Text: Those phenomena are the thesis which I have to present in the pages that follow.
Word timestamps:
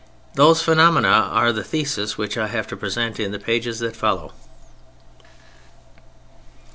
Those 0.33 0.63
phenomena 0.63 1.09
are 1.31 1.53
the 1.53 1.63
thesis 1.63 2.17
which 2.17 2.35
I 2.35 2.47
have 2.47 2.65
to 2.69 2.75
present 2.75 3.19
in 3.19 3.31
the 3.31 3.37
pages 3.37 3.77
that 3.81 3.95
follow. 3.95 4.33